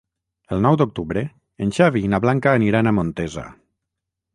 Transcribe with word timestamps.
El 0.55 0.63
nou 0.65 0.77
d'octubre 0.83 1.23
en 1.67 1.75
Xavi 1.81 2.03
i 2.09 2.13
na 2.15 2.23
Blanca 2.27 2.59
aniran 2.63 2.89
a 2.95 2.99
Montesa. 3.01 3.51